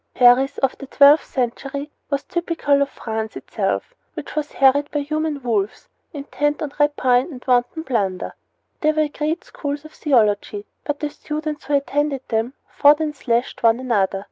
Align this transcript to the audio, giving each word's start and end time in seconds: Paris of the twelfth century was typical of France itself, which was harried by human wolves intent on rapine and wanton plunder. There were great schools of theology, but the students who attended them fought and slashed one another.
Paris 0.15 0.57
of 0.63 0.75
the 0.79 0.87
twelfth 0.87 1.25
century 1.27 1.91
was 2.09 2.23
typical 2.23 2.81
of 2.81 2.89
France 2.89 3.37
itself, 3.37 3.93
which 4.15 4.35
was 4.35 4.53
harried 4.53 4.89
by 4.89 5.01
human 5.01 5.43
wolves 5.43 5.89
intent 6.11 6.59
on 6.63 6.71
rapine 6.79 7.31
and 7.31 7.43
wanton 7.47 7.83
plunder. 7.83 8.33
There 8.79 8.95
were 8.95 9.09
great 9.09 9.43
schools 9.43 9.85
of 9.85 9.93
theology, 9.93 10.65
but 10.85 11.01
the 11.01 11.11
students 11.11 11.65
who 11.65 11.75
attended 11.75 12.27
them 12.29 12.53
fought 12.67 12.99
and 12.99 13.15
slashed 13.15 13.61
one 13.61 13.79
another. 13.79 14.19